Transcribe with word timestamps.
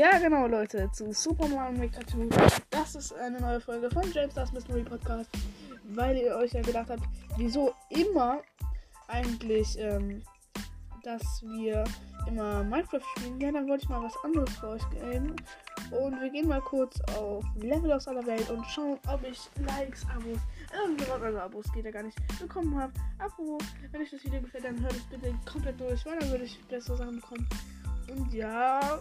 Ja, 0.00 0.18
genau, 0.18 0.46
Leute, 0.46 0.90
zu 0.92 1.12
Super 1.12 1.46
Mario 1.46 1.78
Maker 1.78 2.00
2. 2.06 2.28
Das 2.70 2.94
ist 2.94 3.12
eine 3.12 3.38
neue 3.38 3.60
Folge 3.60 3.90
von 3.90 4.10
James 4.10 4.32
Das 4.32 4.50
Mystery 4.50 4.82
Podcast, 4.82 5.28
weil 5.90 6.16
ihr 6.16 6.36
euch 6.36 6.52
ja 6.52 6.62
gedacht 6.62 6.88
habt, 6.88 7.02
wieso 7.36 7.74
immer 7.90 8.40
eigentlich, 9.08 9.78
ähm, 9.78 10.22
dass 11.02 11.42
wir 11.42 11.84
immer 12.26 12.64
Minecraft 12.64 13.02
spielen. 13.14 13.38
Ja, 13.42 13.52
dann 13.52 13.68
wollte 13.68 13.84
ich 13.84 13.90
mal 13.90 14.02
was 14.02 14.16
anderes 14.24 14.48
für 14.56 14.68
euch 14.68 14.88
geben. 14.88 15.36
Und 15.90 16.18
wir 16.18 16.30
gehen 16.30 16.48
mal 16.48 16.62
kurz 16.62 16.98
auf 17.18 17.44
Level 17.56 17.92
aus 17.92 18.08
aller 18.08 18.24
Welt 18.24 18.48
und 18.48 18.64
schauen, 18.68 18.98
ob 19.06 19.22
ich 19.30 19.50
Likes, 19.66 20.06
Abos, 20.08 20.38
irgendwas, 20.82 21.10
also 21.10 21.38
Abos 21.40 21.72
geht 21.74 21.84
ja 21.84 21.90
gar 21.90 22.04
nicht, 22.04 22.16
bekommen 22.40 22.74
habe. 22.74 22.94
Apropos, 23.18 23.62
wenn 23.92 24.00
euch 24.00 24.10
das 24.10 24.24
Video 24.24 24.40
gefällt, 24.40 24.64
dann 24.64 24.80
hört 24.80 24.94
es 24.94 25.04
bitte 25.10 25.34
komplett 25.44 25.78
durch, 25.78 26.06
weil 26.06 26.18
dann 26.20 26.30
würde 26.30 26.44
ich 26.44 26.58
bessere 26.68 26.96
Sachen 26.96 27.16
bekommen. 27.16 27.46
Und 28.08 28.32
ja, 28.32 28.98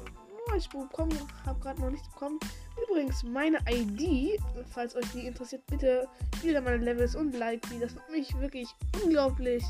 ich 0.58 0.70
bekomme, 0.70 1.16
habe 1.46 1.60
gerade 1.60 1.82
noch 1.82 1.90
nichts 1.90 2.10
bekommen. 2.10 2.40
Übrigens, 2.88 3.24
meine 3.24 3.60
ID, 3.70 4.40
falls 4.70 4.96
euch 4.96 5.06
die 5.14 5.28
interessiert, 5.28 5.66
bitte 5.68 6.08
spielt 6.38 6.56
da 6.56 6.62
meine 6.62 6.78
Levels 6.78 7.16
und 7.16 7.34
like 7.36 7.62
die. 7.70 7.80
Das 7.80 7.96
würde 7.96 8.12
mich 8.12 8.40
wirklich 8.40 8.68
unglaublich 9.04 9.64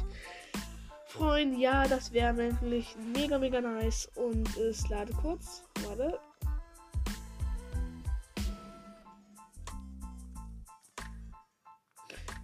freuen. 1.06 1.60
Ja, 1.60 1.88
das 1.88 2.12
wäre 2.14 2.36
wirklich 2.38 2.96
mega, 3.14 3.38
mega 3.38 3.62
nice. 3.62 4.10
Und 4.16 4.56
es 4.58 4.88
lade 4.90 5.14
kurz. 5.14 5.64
Warte. 5.86 6.20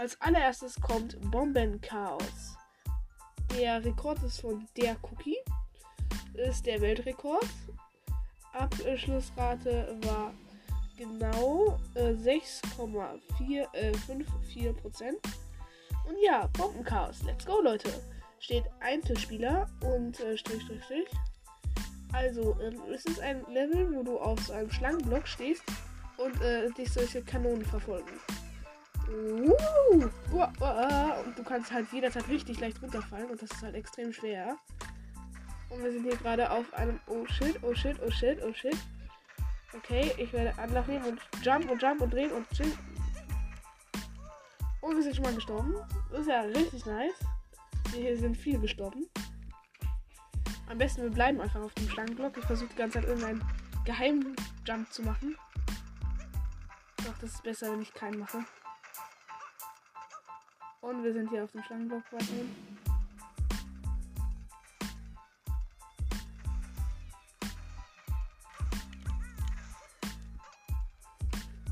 Als 0.00 0.18
allererstes 0.22 0.80
kommt 0.80 1.20
Bombenchaos. 1.30 2.56
Der 3.54 3.84
Rekord 3.84 4.22
ist 4.22 4.40
von 4.40 4.66
der 4.74 4.96
Cookie. 5.02 5.36
Ist 6.32 6.64
der 6.64 6.80
Weltrekord. 6.80 7.46
Abschlussrate 8.54 9.98
war 10.04 10.32
genau 10.96 11.78
äh, 11.96 12.12
6,454% 12.14 13.68
äh, 13.74 15.12
Und 16.08 16.16
ja, 16.24 16.48
Bombenchaos. 16.54 17.22
Let's 17.24 17.44
go, 17.44 17.60
Leute. 17.60 17.90
Steht 18.38 18.64
Einzelspieler 18.80 19.68
und 19.82 20.18
äh, 20.20 20.38
Strich, 20.38 20.62
Strich, 20.62 20.82
Strich. 20.82 21.10
Also, 22.14 22.56
ähm, 22.62 22.80
es 22.90 23.04
ist 23.04 23.20
ein 23.20 23.44
Level, 23.52 23.94
wo 23.94 24.02
du 24.02 24.18
auf 24.18 24.40
so 24.40 24.54
einem 24.54 24.70
Schlangenblock 24.70 25.28
stehst 25.28 25.64
und 26.16 26.40
äh, 26.40 26.70
dich 26.70 26.90
solche 26.90 27.20
Kanonen 27.22 27.66
verfolgen. 27.66 28.18
Uh, 29.10 29.54
uh, 30.32 30.46
uh, 30.60 31.24
und 31.24 31.36
du 31.36 31.42
kannst 31.42 31.72
halt 31.72 31.90
jederzeit 31.92 32.28
richtig 32.28 32.60
leicht 32.60 32.80
runterfallen 32.80 33.30
und 33.30 33.42
das 33.42 33.50
ist 33.50 33.62
halt 33.62 33.74
extrem 33.74 34.12
schwer. 34.12 34.56
Und 35.68 35.82
wir 35.82 35.92
sind 35.92 36.04
hier 36.04 36.16
gerade 36.16 36.50
auf 36.50 36.72
einem. 36.74 37.00
Oh 37.06 37.26
shit, 37.26 37.58
oh 37.62 37.74
shit, 37.74 37.96
oh 38.04 38.10
shit, 38.10 38.38
oh 38.42 38.52
shit. 38.52 38.76
Okay, 39.76 40.12
ich 40.18 40.32
werde 40.32 40.56
Anlauf 40.58 40.86
nehmen 40.86 41.04
und 41.04 41.20
jump 41.42 41.70
und 41.70 41.80
jump 41.80 42.00
und 42.00 42.12
drehen 42.12 42.32
und 42.32 42.48
chill. 42.50 42.72
Und 44.80 44.96
wir 44.96 45.02
sind 45.02 45.14
schon 45.14 45.24
mal 45.24 45.34
gestorben. 45.34 45.74
Das 46.10 46.20
ist 46.22 46.28
ja 46.28 46.40
richtig 46.40 46.86
nice. 46.86 47.14
Wir 47.92 48.00
hier 48.02 48.18
sind 48.18 48.36
viel 48.36 48.58
gestorben. 48.58 49.06
Am 50.68 50.78
besten 50.78 51.02
wir 51.02 51.10
bleiben 51.10 51.40
einfach 51.40 51.60
auf 51.60 51.74
dem 51.74 51.88
Schlangenblock. 51.88 52.36
Ich 52.36 52.44
versuche 52.44 52.68
die 52.68 52.76
ganze 52.76 53.00
Zeit 53.00 53.08
irgendeinen 53.08 53.44
Geheimjump 53.84 54.92
zu 54.92 55.02
machen. 55.02 55.36
Doch, 57.04 57.18
das 57.20 57.34
ist 57.34 57.42
besser, 57.42 57.72
wenn 57.72 57.82
ich 57.82 57.92
keinen 57.92 58.18
mache. 58.18 58.44
Und 60.80 61.04
wir 61.04 61.12
sind 61.12 61.28
hier 61.28 61.44
auf 61.44 61.52
dem 61.52 61.62
Schlangenblock 61.62 62.02
weiterhin. 62.10 62.50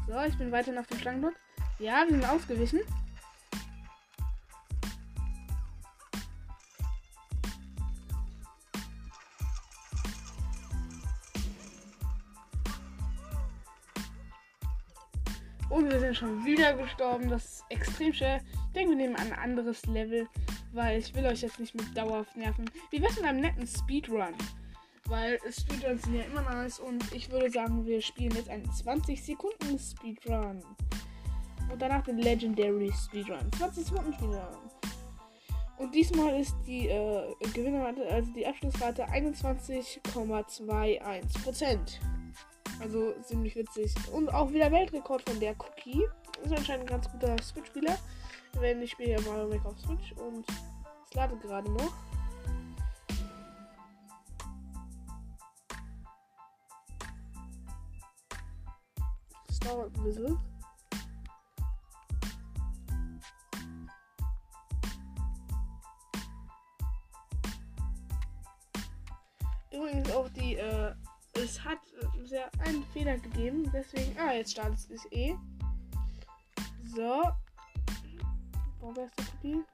So, 0.07 0.21
ich 0.27 0.39
bin 0.39 0.53
weiter 0.53 0.79
auf 0.79 0.87
dem 0.87 0.99
Schlangenblock. 0.99 1.35
Ja, 1.79 2.05
wir 2.07 2.11
sind 2.11 2.29
ausgewichen. 2.29 2.81
Und 15.71 15.91
wir 15.91 16.01
sind 16.01 16.17
schon 16.17 16.45
wieder 16.45 16.75
gestorben. 16.75 17.29
Das 17.31 17.45
ist 17.45 17.65
extrem 17.69 18.13
schwer. 18.13 18.41
Ich 18.69 18.75
denke, 18.75 18.91
wir 18.91 18.97
nehmen 18.97 19.17
ein 19.17 19.33
anderes 19.33 19.85
Level, 19.87 20.29
weil 20.73 20.99
ich 20.99 21.13
will 21.15 21.25
euch 21.27 21.43
jetzt 21.43 21.59
nicht 21.59 21.75
mit 21.75 21.97
dauerhaft 21.97 22.37
nerven. 22.37 22.71
Wie 22.91 23.03
wär's 23.03 23.17
mit 23.17 23.25
einem 23.25 23.41
netten 23.41 23.67
Speedrun? 23.67 24.35
Weil 25.07 25.41
Speedruns 25.51 26.03
sind 26.03 26.17
ja 26.17 26.25
immer 26.25 26.43
nice 26.43 26.79
und 26.79 27.03
ich 27.13 27.31
würde 27.31 27.51
sagen, 27.51 27.87
wir 27.87 28.03
spielen 28.03 28.37
jetzt 28.37 28.51
einen 28.51 28.71
20 28.71 29.25
Sekunden 29.25 29.79
Speedrun. 29.79 30.63
Und 31.73 31.81
danach 31.81 32.05
den 32.05 32.19
Legendary 32.19 32.93
Speedrun. 32.93 33.51
20 33.57 33.87
Sekunden 33.87 34.13
Speedrun. 34.13 34.59
Und 35.79 35.95
diesmal 35.95 36.39
ist 36.39 36.55
die 36.67 36.89
äh, 36.89 37.35
Gewinnerrate, 37.55 38.07
also 38.11 38.31
die 38.33 38.47
Abschlussrate 38.47 39.09
21,21%. 39.09 41.79
Also 42.81 43.15
ziemlich 43.23 43.57
witzig. 43.57 43.95
Und 44.13 44.33
auch 44.33 44.53
wieder 44.53 44.71
Weltrekord 44.71 45.29
von 45.29 45.41
der 45.41 45.57
Cookie. 45.59 46.07
Ist 46.45 46.53
anscheinend 46.53 46.85
ein 46.85 46.89
ganz 46.89 47.11
guter 47.11 47.35
Switch-Spieler. 47.43 47.99
Wenn 48.55 48.83
ich 48.83 48.91
spiele 48.91 49.13
ja 49.13 49.21
Mario 49.21 49.49
Maker 49.49 49.69
auf 49.69 49.79
Switch 49.81 50.13
und 50.13 50.45
es 50.49 51.15
ladet 51.15 51.41
gerade 51.41 51.71
noch. 51.71 51.93
Es 59.49 59.61
dauert 59.61 59.97
ein 59.97 60.05
bisschen. 60.05 60.39
Übrigens 69.71 70.11
auch 70.11 70.29
die, 70.31 70.57
äh, 70.57 70.95
es 71.35 71.63
hat 71.65 71.79
äh, 72.33 72.67
einen 72.67 72.83
Fehler 72.93 73.19
gegeben, 73.19 73.71
deswegen, 73.73 74.19
ah, 74.19 74.33
jetzt 74.33 74.53
startet 74.53 74.91
es 74.91 75.07
eh. 75.13 75.37
So, 76.85 77.23
Baubeste 78.89 79.23
Kopie. 79.23 79.65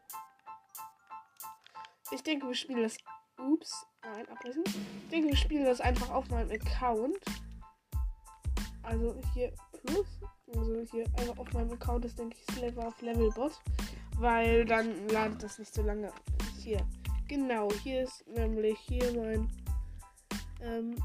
Ich 2.11 2.23
denke, 2.23 2.49
wir 2.49 2.55
spielen 2.55 2.83
das. 2.83 2.97
Ups. 3.39 3.87
Nein, 4.03 4.29
abbrechen. 4.29 4.65
Ich 4.67 5.09
denke, 5.11 5.29
wir 5.29 5.37
spielen 5.37 5.65
das 5.65 5.81
einfach 5.81 6.11
auf 6.11 6.29
meinem 6.31 6.51
Account. 6.51 7.19
Also 8.83 9.21
hier 9.33 9.53
plus. 9.85 10.07
Also 10.55 10.85
hier 10.91 11.07
einfach 11.19 11.39
auf 11.39 11.53
meinem 11.53 11.73
Account 11.73 12.05
ist, 12.05 12.19
denke 12.19 12.37
ich, 12.37 12.55
Slaver 12.55 12.89
auf 12.89 13.01
Levelbot. 13.03 13.53
Weil 14.17 14.65
dann 14.65 15.09
ladet 15.09 15.43
das 15.43 15.59
nicht 15.59 15.73
so 15.73 15.83
lange. 15.83 16.13
Hier. 16.59 16.85
Genau, 17.29 17.71
hier 17.83 18.03
ist 18.03 18.27
nämlich 18.27 18.79
hier 18.81 19.13
mein. 19.15 19.49
Ähm, 20.61 20.97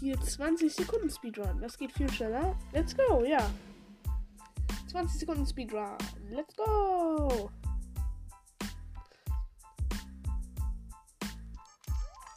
hier 0.00 0.20
20 0.20 0.74
Sekunden 0.74 1.10
Speedrun. 1.10 1.60
Das 1.60 1.78
geht 1.78 1.92
viel 1.92 2.10
schneller. 2.10 2.54
Let's 2.72 2.94
go, 2.94 3.24
ja. 3.24 3.50
20 4.90 5.20
Sekunden 5.20 5.46
Speedrun. 5.46 5.96
Let's 6.30 6.54
go! 6.54 7.50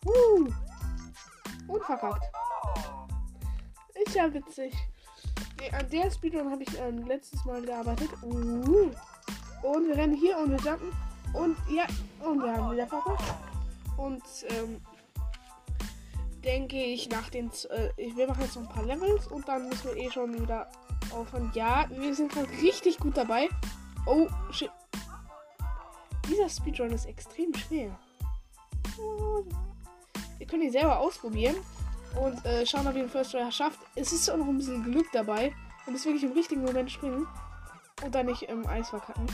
Woo! 0.04 0.54
Und 1.68 1.84
verkackt. 1.84 2.24
ist 4.06 4.16
ja 4.16 4.34
witzig. 4.34 4.74
An 5.72 5.90
der 5.92 6.10
Speedrun 6.10 6.52
habe 6.52 6.64
ich 6.64 6.80
ähm, 6.80 7.06
letztes 7.06 7.46
Mal 7.46 7.62
gearbeitet. 7.62 8.10
Uh. 8.24 8.90
Und 9.62 9.88
wir 9.88 9.96
rennen 9.96 10.16
hier 10.16 10.38
und 10.40 10.52
wir 10.52 10.58
jumpen. 10.58 10.92
Und 11.34 11.56
ja, 11.70 11.86
und 12.20 12.42
wir 12.42 12.52
haben 12.52 12.74
wieder 12.74 12.88
verpasst. 12.88 13.36
Und 13.98 14.24
ähm, 14.50 14.82
denke 16.44 16.84
ich, 16.84 17.10
nach 17.10 17.30
den. 17.30 17.52
Äh, 17.70 18.16
wir 18.16 18.28
machen 18.28 18.42
jetzt 18.42 18.56
noch 18.56 18.64
ein 18.64 18.70
paar 18.70 18.86
Levels 18.86 19.28
und 19.28 19.48
dann 19.48 19.70
müssen 19.70 19.94
wir 19.94 19.98
eh 19.98 20.10
schon 20.10 20.34
wieder 20.42 20.68
aufhören. 21.12 21.52
Ja, 21.54 21.86
wir 21.92 22.16
sind 22.16 22.36
halt 22.36 22.50
richtig 22.62 22.98
gut 22.98 23.16
dabei. 23.16 23.50
Oh, 24.06 24.28
shit. 24.52 24.72
Dieser 26.28 26.50
Speedrun 26.50 26.92
ist 26.92 27.06
extrem 27.06 27.54
schwer. 27.54 27.98
Ihr 30.40 30.48
könnt 30.48 30.64
ihn 30.64 30.72
selber 30.72 31.00
ausprobieren 31.00 31.56
und 32.22 32.46
äh, 32.46 32.66
schauen, 32.66 32.88
ob 32.88 32.96
ihr 32.96 33.04
den 33.04 33.10
First 33.10 33.32
Try 33.32 33.52
schafft. 33.52 33.80
Es 33.96 34.12
ist 34.12 34.30
auch 34.30 34.38
noch 34.38 34.48
ein 34.48 34.58
bisschen 34.58 34.84
Glück 34.84 35.08
dabei. 35.12 35.54
Und 35.86 35.96
es 35.96 36.06
wirklich 36.06 36.24
im 36.24 36.32
richtigen 36.32 36.64
Moment 36.64 36.92
springen. 36.92 37.28
Und 38.04 38.16
dann 38.16 38.26
nicht 38.26 38.44
im 38.44 38.66
Eis 38.68 38.90
verkacken. 38.90 39.26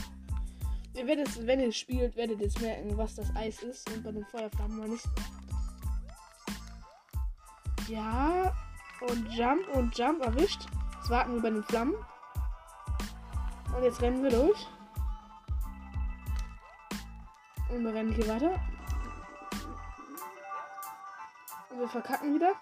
Ihr 0.94 1.06
werdet, 1.06 1.46
wenn 1.46 1.60
ihr 1.60 1.72
spielt, 1.72 2.16
werdet 2.16 2.40
ihr 2.40 2.60
merken, 2.60 2.96
was 2.96 3.14
das 3.14 3.34
Eis 3.36 3.62
ist. 3.62 3.88
Und 3.90 4.02
bei 4.02 4.12
den 4.12 4.24
Feuerflammen 4.24 4.78
mal 4.78 4.88
nicht. 4.88 5.08
Ja. 7.88 8.52
Und 9.00 9.32
Jump 9.32 9.68
und 9.74 9.96
Jump 9.96 10.24
erwischt. 10.24 10.66
Jetzt 10.98 11.10
warten 11.10 11.34
wir 11.34 11.42
bei 11.42 11.50
den 11.50 11.64
Flammen. 11.64 11.94
Und 13.76 13.82
jetzt 13.82 14.00
rennen 14.02 14.22
wir 14.22 14.30
durch. 14.30 14.66
Und 17.70 17.84
wir 17.84 17.94
rennen 17.94 18.12
hier 18.12 18.28
weiter. 18.28 18.60
Und 21.70 21.78
wir 21.78 21.88
verkacken 21.88 22.34
wieder. 22.34 22.52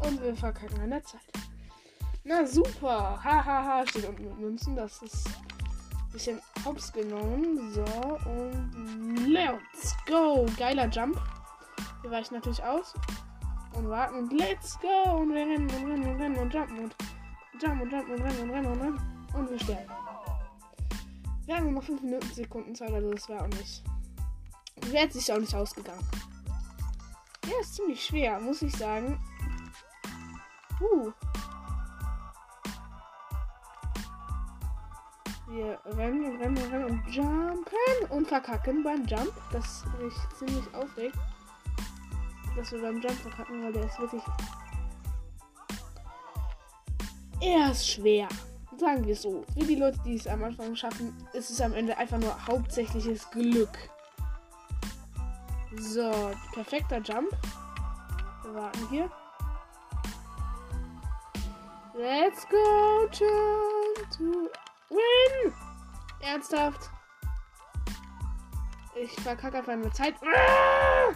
Und 0.00 0.20
wir 0.20 0.34
verkacken 0.34 0.80
an 0.80 0.90
der 0.90 1.04
Zeit. 1.04 1.20
Na 2.24 2.44
super. 2.44 3.22
Hahaha. 3.22 3.44
Ha, 3.44 3.64
ha. 3.64 3.86
Steht 3.86 4.08
unten 4.08 4.24
mit 4.24 4.38
Münzen. 4.38 4.76
Das 4.76 5.00
ist 5.02 5.26
ein 5.26 6.12
bisschen 6.12 6.40
hops 6.64 6.92
genommen. 6.92 7.72
So. 7.72 7.84
Und 8.28 9.26
let's 9.28 9.96
go. 10.06 10.46
Geiler 10.58 10.88
Jump. 10.88 11.20
Wir 12.02 12.10
weichen 12.10 12.34
natürlich 12.34 12.62
aus. 12.62 12.94
Und 13.74 13.88
warten. 13.88 14.16
Und 14.16 14.32
let's 14.32 14.78
go. 14.80 15.18
Und 15.18 15.32
wir 15.32 15.46
rennen 15.46 15.70
und 15.70 15.90
rennen 15.90 16.06
und 16.08 16.20
rennen 16.20 16.38
und 16.38 16.52
jumpen. 16.52 16.78
Und 16.80 16.96
jumpen 17.62 17.82
und 17.82 17.92
jumpen 17.92 18.14
und 18.14 18.22
rennen 18.22 18.42
und 18.42 18.50
rennen 18.50 18.66
und 18.72 18.80
rennen. 18.80 19.26
Und 19.34 19.50
wir 19.50 19.58
sterben. 19.58 19.90
Wir 21.46 21.56
haben 21.56 21.74
noch 21.74 21.82
5 21.82 22.02
Minuten 22.02 22.32
Sekunden 22.32 22.74
Zeit. 22.74 22.92
Also 22.92 23.10
das 23.10 23.28
wäre 23.28 23.42
auch 23.42 23.48
nicht. 23.48 23.82
Wäre 24.86 25.10
sich 25.10 25.32
auch 25.32 25.38
nicht 25.38 25.54
ausgegangen. 25.54 26.06
Ja, 27.46 27.60
ist 27.60 27.74
ziemlich 27.74 28.04
schwer, 28.04 28.40
muss 28.40 28.62
ich 28.62 28.74
sagen. 28.76 29.18
Uh. 30.80 31.12
Wir 35.48 35.80
rennen 35.96 36.24
und 36.24 36.40
rennen 36.40 36.56
und 36.56 36.72
rennen 36.72 36.84
und 36.84 37.08
jumpen 37.08 38.10
und 38.10 38.28
verkacken 38.28 38.84
beim 38.84 39.04
Jump. 39.06 39.32
Das 39.50 39.84
mich 40.00 40.14
ziemlich 40.38 40.74
aufregt. 40.74 41.18
Dass 42.56 42.70
wir 42.70 42.80
beim 42.80 43.00
Jump 43.00 43.16
verkacken, 43.16 43.62
weil 43.64 43.72
der 43.72 43.86
ist 43.86 43.98
wirklich. 43.98 44.22
Er 47.40 47.70
ist 47.70 47.88
schwer. 47.88 48.28
Sagen 48.76 49.06
wir 49.06 49.16
so. 49.16 49.44
Für 49.58 49.64
die 49.64 49.76
Leute, 49.76 49.98
die 50.04 50.14
es 50.14 50.26
am 50.26 50.44
Anfang 50.44 50.76
schaffen, 50.76 51.16
ist 51.32 51.50
es 51.50 51.60
am 51.60 51.72
Ende 51.72 51.96
einfach 51.96 52.18
nur 52.18 52.46
hauptsächliches 52.46 53.30
Glück. 53.30 53.76
So, 55.76 56.32
perfekter 56.52 56.98
Jump. 56.98 57.30
Wir 58.42 58.54
warten 58.54 58.88
hier. 58.90 59.10
Let's 61.94 62.46
go, 62.48 63.08
jump 63.12 64.10
to 64.16 64.48
win! 64.88 65.52
Ernsthaft? 66.20 66.90
Ich 68.94 69.12
verkacke 69.22 69.58
einfach 69.58 69.72
eine 69.72 69.90
Zeit. 69.92 70.14
Ah! 70.22 71.12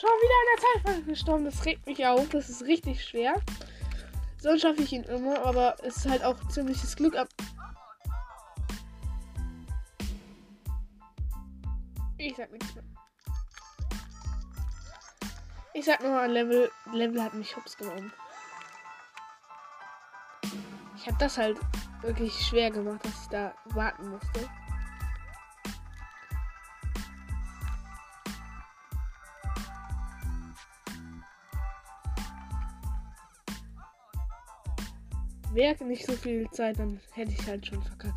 Schon 0.00 0.10
wieder 0.10 0.34
an 0.40 0.84
der 0.84 0.94
Zeit 0.94 1.06
gestorben. 1.06 1.44
Das 1.44 1.64
regt 1.64 1.86
mich 1.86 2.06
auf. 2.06 2.28
Das 2.28 2.48
ist 2.48 2.62
richtig 2.62 3.04
schwer. 3.04 3.34
Sonst 4.40 4.62
schaffe 4.62 4.82
ich 4.82 4.92
ihn 4.92 5.02
immer, 5.04 5.44
aber 5.44 5.76
es 5.82 5.96
ist 5.98 6.08
halt 6.08 6.22
auch 6.24 6.36
ziemliches 6.48 6.94
Glück 6.94 7.16
ab. 7.16 7.28
Ich 12.16 12.36
sag 12.36 12.50
nichts 12.52 12.74
mehr. 12.74 12.84
Ich 15.74 15.84
sag 15.84 16.02
nur, 16.02 16.26
Level, 16.26 16.70
Level 16.92 17.22
hat 17.22 17.34
mich 17.34 17.56
hops 17.56 17.76
genommen. 17.76 18.12
Ich 20.96 21.06
habe 21.06 21.16
das 21.18 21.38
halt 21.38 21.58
wirklich 22.02 22.34
schwer 22.34 22.70
gemacht, 22.70 23.04
dass 23.04 23.22
ich 23.22 23.28
da 23.28 23.54
warten 23.66 24.08
musste. 24.10 24.48
Wäre 35.58 35.84
nicht 35.84 36.06
so 36.06 36.12
viel 36.12 36.48
Zeit, 36.52 36.78
dann 36.78 37.00
hätte 37.14 37.32
ich 37.32 37.44
halt 37.44 37.66
schon 37.66 37.82
verkackt. 37.82 38.14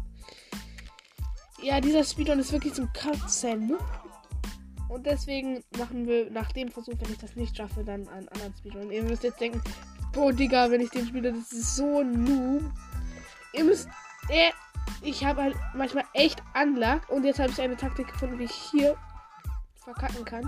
Ja, 1.59 1.81
dieser 1.81 2.03
Speedrun 2.03 2.37
ist 2.37 2.51
wirklich 2.51 2.75
zum 2.75 2.93
Katzen. 2.93 3.77
Und 4.89 5.07
deswegen 5.07 5.63
machen 5.75 6.05
wir 6.05 6.29
nach 6.29 6.51
dem 6.51 6.69
Versuch, 6.69 6.93
wenn 6.99 7.11
ich 7.11 7.17
das 7.17 7.35
nicht 7.35 7.57
schaffe, 7.57 7.83
dann 7.83 8.07
einen 8.09 8.29
anderen 8.29 8.53
Speedrun. 8.59 8.91
Ihr 8.91 9.01
müsst 9.01 9.23
jetzt 9.23 9.41
denken, 9.41 9.59
boah, 10.13 10.31
Digga, 10.31 10.69
wenn 10.69 10.81
ich 10.81 10.91
den 10.91 11.07
spiele, 11.07 11.33
das 11.33 11.51
ist 11.51 11.77
so 11.77 12.03
noob. 12.03 12.61
Ihr 13.53 13.63
müsst, 13.63 13.89
äh, 14.29 14.51
ich 15.01 15.25
habe 15.25 15.41
halt 15.41 15.55
manchmal 15.73 16.05
echt 16.13 16.43
Unluck. 16.53 17.09
Und 17.09 17.23
jetzt 17.23 17.39
habe 17.39 17.49
ich 17.49 17.59
eine 17.59 17.75
Taktik 17.75 18.07
gefunden, 18.07 18.37
wie 18.37 18.43
ich 18.43 18.69
hier 18.69 18.95
verkacken 19.77 20.25
kann. 20.25 20.43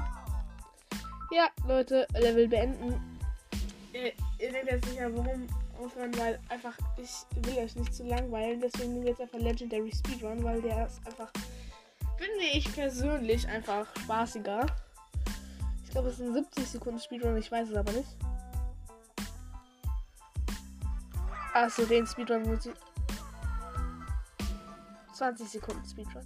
Ja, 1.31 1.47
Leute, 1.67 2.05
Level 2.13 2.47
beenden. 2.47 3.19
Ihr, 3.93 4.11
ihr 4.37 4.51
seht 4.51 4.69
jetzt 4.69 4.87
sicher, 4.87 5.11
warum 5.11 5.47
aufhören, 5.79 6.17
weil 6.17 6.39
einfach, 6.49 6.77
ich 6.97 7.11
will 7.45 7.57
euch 7.57 7.75
nicht 7.75 7.93
zu 7.93 8.03
langweilen. 8.03 8.61
Deswegen 8.61 8.93
nehmen 8.93 9.03
wir 9.03 9.11
jetzt 9.11 9.21
einfach 9.21 9.39
Legendary 9.39 9.91
Speedrun, 9.93 10.43
weil 10.43 10.61
der 10.61 10.87
ist 10.87 11.05
einfach 11.05 11.31
finde 12.23 12.45
ich 12.53 12.73
persönlich 12.73 13.47
einfach 13.47 13.85
spaßiger. 13.99 14.65
Ich 15.83 15.91
glaube, 15.91 16.09
es 16.09 16.17
sind 16.17 16.33
70 16.33 16.67
Sekunden 16.67 16.99
Speedrun, 16.99 17.37
ich 17.37 17.51
weiß 17.51 17.69
es 17.69 17.75
aber 17.75 17.91
nicht. 17.91 18.09
Achso, 21.53 21.85
den 21.85 22.07
Speedrun 22.07 22.43
muss 22.43 22.65
ich. 22.65 22.73
20 25.13 25.49
Sekunden 25.49 25.85
Speedrun. 25.85 26.25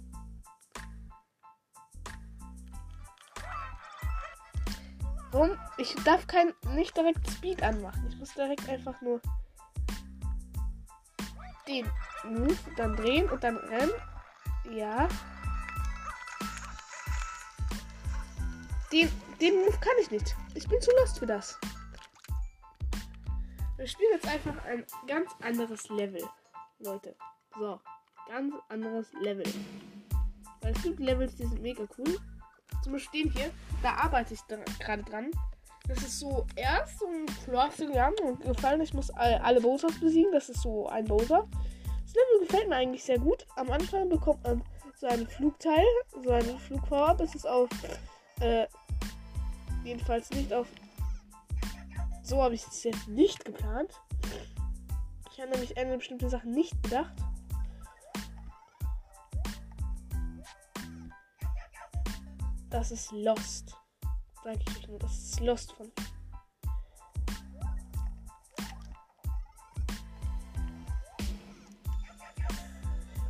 Warum? 5.30 5.50
Ich 5.76 5.94
darf 6.04 6.26
kein 6.26 6.54
nicht 6.74 6.96
direkt 6.96 7.28
Speed 7.30 7.62
anmachen. 7.62 8.07
Muss 8.28 8.34
direkt 8.34 8.68
einfach 8.68 9.00
nur 9.00 9.22
den 11.66 11.90
Move, 12.24 12.56
dann 12.76 12.94
drehen 12.94 13.28
und 13.30 13.42
dann 13.42 13.56
rennen. 13.56 13.90
Ja. 14.70 15.08
Den, 18.92 19.10
den 19.40 19.54
Move 19.54 19.78
kann 19.80 19.94
ich 20.02 20.10
nicht. 20.10 20.36
Ich 20.54 20.68
bin 20.68 20.78
zu 20.80 20.90
lost 21.00 21.18
für 21.18 21.26
das. 21.26 21.58
Wir 23.78 23.86
spielen 23.86 24.10
jetzt 24.12 24.28
einfach 24.28 24.62
ein 24.66 24.84
ganz 25.06 25.30
anderes 25.40 25.88
Level. 25.88 26.22
Leute. 26.80 27.16
So. 27.58 27.80
Ganz 28.28 28.54
anderes 28.68 29.10
Level. 29.22 29.46
Weil 30.60 30.72
es 30.72 30.82
gibt 30.82 31.00
Levels, 31.00 31.34
die 31.36 31.46
sind 31.46 31.62
mega 31.62 31.84
cool. 31.96 32.18
Zum 32.82 32.92
Beispiel 32.92 33.30
hier. 33.30 33.50
Da 33.82 33.94
arbeite 33.94 34.34
ich 34.34 34.40
gerade 34.78 35.02
dran. 35.02 35.30
Das 35.88 35.98
ist 35.98 36.20
so 36.20 36.46
erst 36.54 37.02
ein 37.02 37.26
Crossing 37.44 37.90
und 38.22 38.40
gefallen. 38.42 38.82
Ich 38.82 38.92
muss 38.92 39.10
alle, 39.10 39.60
Bosas 39.60 39.98
besiegen. 39.98 40.30
Das 40.32 40.50
ist 40.50 40.60
so 40.60 40.86
ein 40.88 41.06
Bosa. 41.06 41.46
Das 42.02 42.14
Level 42.14 42.46
gefällt 42.46 42.68
mir 42.68 42.76
eigentlich 42.76 43.02
sehr 43.02 43.18
gut. 43.18 43.46
Am 43.56 43.70
Anfang 43.70 44.08
bekommt 44.08 44.44
man 44.44 44.62
so 45.00 45.06
ein 45.06 45.26
Flugteil, 45.26 45.84
so 46.22 46.30
ein 46.30 46.58
Flugpower. 46.58 47.14
Das 47.14 47.34
ist 47.34 47.48
auf 47.48 47.70
äh, 48.40 48.66
jedenfalls 49.82 50.28
nicht 50.30 50.52
auf. 50.52 50.68
So 52.22 52.42
habe 52.42 52.54
ich 52.54 52.66
es 52.66 52.84
jetzt 52.84 53.08
nicht 53.08 53.44
geplant. 53.46 53.90
Ich 55.32 55.40
habe 55.40 55.50
nämlich 55.52 55.78
eine 55.78 55.96
bestimmte 55.96 56.28
Sache 56.28 56.48
nicht 56.48 56.80
bedacht. 56.82 57.14
Das 62.68 62.90
ist 62.90 63.10
Lost. 63.12 63.74
Ich 64.44 64.76
euch 64.76 64.88
nur, 64.88 64.98
das 64.98 65.12
ist 65.12 65.40
Lost 65.40 65.72
von. 65.72 65.92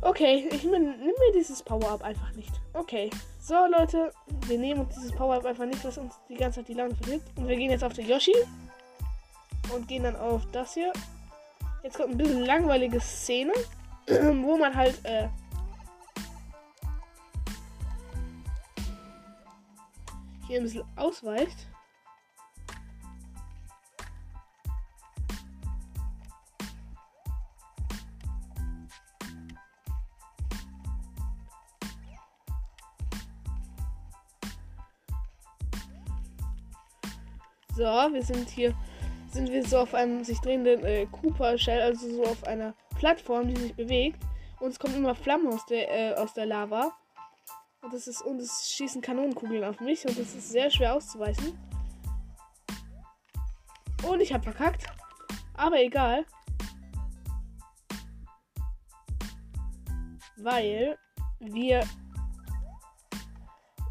Okay, 0.01 0.47
ich 0.51 0.63
nimm 0.63 0.95
mir 0.95 1.31
dieses 1.33 1.61
Power-Up 1.61 2.03
einfach 2.03 2.31
nicht. 2.33 2.51
Okay. 2.73 3.09
So, 3.41 3.55
Leute, 3.65 4.13
wir 4.47 4.57
nehmen 4.57 4.81
uns 4.81 4.95
dieses 4.95 5.11
Power-Up 5.11 5.45
einfach 5.45 5.65
nicht, 5.65 5.83
was 5.83 5.97
uns 5.97 6.15
die 6.29 6.35
ganze 6.35 6.59
Zeit 6.59 6.69
die 6.69 6.73
Laune 6.73 6.95
verliert. 6.95 7.23
Und 7.35 7.47
wir 7.47 7.55
gehen 7.55 7.71
jetzt 7.71 7.83
auf 7.83 7.93
den 7.93 8.07
Yoshi. 8.07 8.35
Und 9.73 9.87
gehen 9.87 10.03
dann 10.03 10.15
auf 10.15 10.43
das 10.51 10.73
hier. 10.73 10.93
Jetzt 11.83 11.97
kommt 11.97 12.11
ein 12.11 12.17
bisschen 12.17 12.45
langweilige 12.45 12.99
Szene, 12.99 13.53
wo 14.07 14.57
man 14.57 14.75
halt, 14.75 15.03
äh, 15.03 15.27
hier 20.49 20.59
ein 20.59 20.63
bisschen 20.63 20.83
ausweicht. 20.95 21.67
So, 37.75 37.85
wir 37.85 38.23
sind 38.23 38.49
hier, 38.49 38.73
sind 39.31 39.49
wir 39.49 39.63
so 39.65 39.77
auf 39.77 39.93
einem 39.93 40.23
sich 40.23 40.39
drehenden 40.39 40.83
äh, 40.83 41.05
Cooper 41.05 41.57
Shell, 41.57 41.79
also 41.81 42.09
so 42.09 42.23
auf 42.23 42.43
einer 42.45 42.73
Plattform, 42.97 43.47
die 43.47 43.55
sich 43.55 43.73
bewegt. 43.75 44.19
Und 44.59 44.71
es 44.71 44.79
kommen 44.79 44.95
immer 44.95 45.15
Flammen 45.15 45.47
aus 45.47 45.65
der, 45.67 45.89
äh, 45.89 46.15
aus 46.15 46.33
der 46.33 46.47
Lava. 46.47 46.91
Und 47.81 47.93
es 47.93 48.07
ist, 48.07 48.21
und 48.21 48.39
es 48.39 48.71
schießen 48.71 49.01
Kanonenkugeln 49.01 49.63
auf 49.63 49.79
mich 49.79 50.05
und 50.05 50.17
es 50.17 50.35
ist 50.35 50.49
sehr 50.49 50.69
schwer 50.69 50.95
auszuweichen. 50.95 51.57
Und 54.07 54.21
ich 54.21 54.33
habe 54.33 54.43
verkackt. 54.43 54.85
Aber 55.55 55.81
egal. 55.81 56.25
Weil 60.37 60.97
wir 61.39 61.83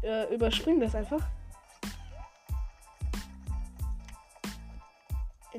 äh, 0.03 0.33
überspringen 0.33 0.79
das 0.79 0.95
einfach. 0.95 1.23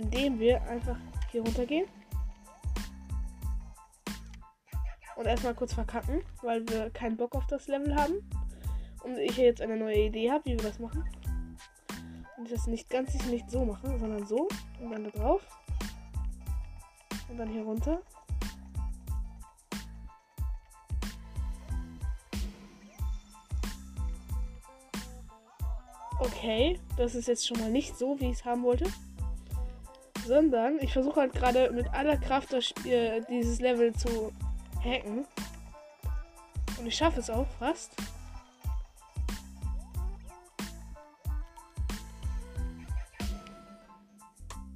indem 0.01 0.39
wir 0.39 0.63
einfach 0.63 0.97
hier 1.31 1.43
runter 1.43 1.67
Und 5.21 5.27
erstmal 5.27 5.55
kurz 5.55 5.75
verkacken, 5.75 6.23
weil 6.41 6.67
wir 6.67 6.89
keinen 6.89 7.19
Bock 7.19 7.35
auf 7.35 7.47
das 7.47 7.69
Level 7.69 7.95
haben. 7.95 8.15
Und 9.05 9.19
ich 9.19 9.37
jetzt 9.37 9.61
eine 9.61 9.77
neue 9.77 10.07
Idee 10.07 10.31
habe, 10.31 10.47
wie 10.47 10.53
wir 10.53 10.63
das 10.63 10.79
machen. 10.79 11.05
Und 12.39 12.51
das 12.51 12.67
nicht 12.67 12.89
ganz 12.89 13.13
nicht 13.27 13.51
so 13.51 13.67
machen, 13.67 13.99
sondern 13.99 14.27
so. 14.27 14.49
Und 14.81 14.91
dann 14.91 15.05
da 15.05 15.11
drauf. 15.11 15.43
Und 17.29 17.37
dann 17.37 17.51
hier 17.51 17.65
runter. 17.65 18.01
Okay, 26.19 26.81
das 26.97 27.15
ist 27.15 27.29
jetzt 27.29 27.47
schon 27.47 27.61
mal 27.61 27.71
nicht 27.71 27.95
so, 27.99 28.19
wie 28.21 28.31
ich 28.31 28.39
es 28.39 28.45
haben 28.47 28.63
wollte 28.63 28.87
sondern 30.27 30.79
ich 30.81 30.93
versuche 30.93 31.19
halt 31.19 31.33
gerade 31.33 31.73
mit 31.73 31.93
aller 31.93 32.17
Kraft 32.17 32.53
das 32.53 32.65
Spiel, 32.67 33.27
dieses 33.29 33.61
Level 33.61 33.93
zu 33.95 34.33
hacken. 34.85 35.27
Und 36.79 36.87
ich 36.87 36.97
schaffe 36.97 37.21
es 37.21 37.31
auch 37.31 37.47
fast. 37.59 37.93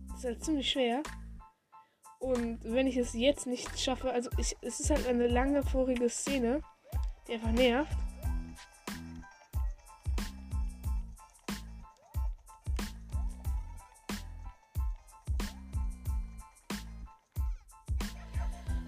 Das 0.09 0.19
ist 0.19 0.25
halt 0.25 0.45
ziemlich 0.45 0.71
schwer. 0.71 1.03
Und 2.19 2.61
wenn 2.65 2.87
ich 2.87 2.97
es 2.97 3.13
jetzt 3.13 3.47
nicht 3.47 3.79
schaffe, 3.79 4.11
also 4.11 4.31
ich, 4.39 4.57
es 4.63 4.81
ist 4.81 4.91
halt 4.91 5.07
eine 5.07 5.27
lange 5.27 5.63
vorige 5.63 6.09
Szene, 6.09 6.63
die 7.29 7.35
einfach 7.35 7.53
nervt. 7.53 7.93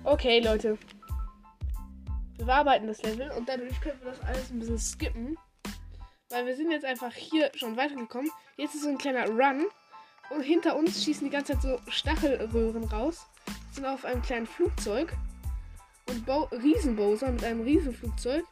Okay, 0.04 0.40
Leute. 0.40 0.78
Bearbeiten 2.46 2.86
das 2.86 3.02
Level 3.02 3.30
und 3.32 3.48
dadurch 3.48 3.80
können 3.80 4.00
wir 4.02 4.10
das 4.10 4.20
alles 4.20 4.50
ein 4.50 4.58
bisschen 4.58 4.78
skippen. 4.78 5.36
Weil 6.30 6.46
wir 6.46 6.56
sind 6.56 6.70
jetzt 6.70 6.84
einfach 6.84 7.12
hier 7.12 7.50
schon 7.54 7.76
weitergekommen. 7.76 8.30
Jetzt 8.56 8.74
ist 8.74 8.82
so 8.82 8.88
ein 8.88 8.98
kleiner 8.98 9.28
Run. 9.28 9.66
Und 10.30 10.42
hinter 10.42 10.76
uns 10.76 11.04
schießen 11.04 11.24
die 11.24 11.30
ganze 11.30 11.52
Zeit 11.52 11.62
so 11.62 11.78
Stachelröhren 11.88 12.84
raus. 12.84 13.26
Wir 13.46 13.74
sind 13.74 13.86
auf 13.86 14.04
einem 14.04 14.22
kleinen 14.22 14.46
Flugzeug. 14.46 15.12
Und 16.08 16.26
Bo 16.26 16.48
Riesenbowser 16.50 17.30
mit 17.30 17.44
einem 17.44 17.62
Riesenflugzeug 17.62 18.44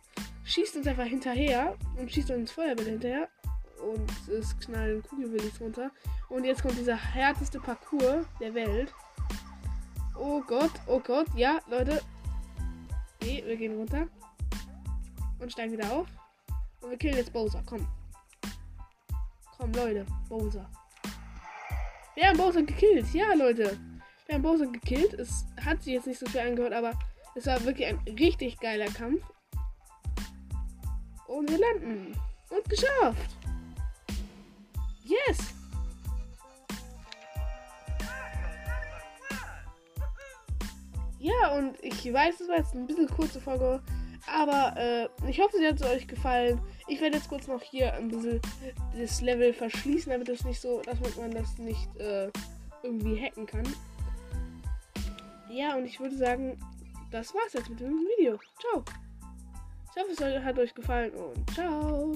schießt 0.44 0.76
uns 0.76 0.86
einfach 0.86 1.04
hinterher 1.04 1.76
und 1.98 2.12
schießt 2.12 2.30
uns 2.30 2.52
Feuerbälle 2.52 2.90
hinterher. 2.90 3.28
Und 3.82 4.28
es 4.28 4.56
knallen 4.60 5.02
Kugelwillis 5.02 5.60
runter. 5.60 5.90
Und 6.28 6.44
jetzt 6.44 6.62
kommt 6.62 6.78
dieser 6.78 6.96
härteste 6.96 7.58
Parcours 7.58 8.24
der 8.40 8.54
Welt. 8.54 8.94
Oh 10.16 10.40
Gott, 10.46 10.70
oh 10.86 11.00
Gott. 11.00 11.26
Ja, 11.34 11.60
Leute. 11.68 12.00
Okay, 13.24 13.42
wir 13.46 13.56
gehen 13.56 13.74
runter. 13.74 14.06
Und 15.38 15.50
steigen 15.50 15.72
wieder 15.72 15.90
auf. 15.90 16.06
Und 16.82 16.90
wir 16.90 16.98
killen 16.98 17.16
jetzt 17.16 17.32
Bowser. 17.32 17.62
Komm. 17.64 17.88
Komm, 19.56 19.72
Leute. 19.72 20.04
Bowser. 20.28 20.70
Wir 22.14 22.28
haben 22.28 22.36
Bowser 22.36 22.62
gekillt. 22.62 23.14
Ja, 23.14 23.32
Leute. 23.32 23.78
Wir 24.26 24.34
haben 24.34 24.42
Bowser 24.42 24.66
gekillt. 24.66 25.14
Es 25.14 25.46
hat 25.64 25.82
sich 25.82 25.94
jetzt 25.94 26.06
nicht 26.06 26.18
so 26.18 26.26
schwer 26.26 26.44
angehört, 26.44 26.74
aber 26.74 26.92
es 27.34 27.46
war 27.46 27.64
wirklich 27.64 27.86
ein 27.86 27.98
richtig 28.18 28.60
geiler 28.60 28.90
Kampf. 28.90 29.24
Und 31.26 31.50
wir 31.50 31.58
landen. 31.58 32.14
Und 32.50 32.68
geschafft. 32.68 33.36
Yes. 35.02 35.53
Ja, 41.24 41.56
und 41.56 41.82
ich 41.82 42.12
weiß, 42.12 42.38
es 42.38 42.48
war 42.48 42.58
jetzt 42.58 42.74
ein 42.74 42.86
bisschen 42.86 43.08
kurze 43.08 43.40
Folge, 43.40 43.80
aber 44.30 44.74
äh, 44.76 45.08
ich 45.26 45.40
hoffe, 45.40 45.56
sie 45.56 45.66
hat 45.66 45.82
euch 45.82 46.06
gefallen. 46.06 46.60
Ich 46.86 47.00
werde 47.00 47.16
jetzt 47.16 47.30
kurz 47.30 47.46
noch 47.46 47.62
hier 47.62 47.94
ein 47.94 48.08
bisschen 48.08 48.42
das 48.94 49.22
Level 49.22 49.54
verschließen, 49.54 50.12
damit 50.12 50.28
es 50.28 50.44
nicht 50.44 50.60
so, 50.60 50.82
dass 50.82 50.98
man 51.16 51.30
das 51.30 51.56
nicht 51.56 51.96
äh, 51.96 52.30
irgendwie 52.82 53.18
hacken 53.18 53.46
kann. 53.46 53.64
Ja, 55.48 55.76
und 55.76 55.86
ich 55.86 55.98
würde 55.98 56.14
sagen, 56.14 56.58
das 57.10 57.32
war's 57.32 57.54
jetzt 57.54 57.70
mit 57.70 57.80
dem 57.80 58.00
Video. 58.18 58.38
Ciao. 58.60 58.84
Ich 59.96 60.02
hoffe, 60.02 60.12
es 60.12 60.44
hat 60.44 60.58
euch 60.58 60.74
gefallen 60.74 61.12
und 61.14 61.50
ciao. 61.54 62.12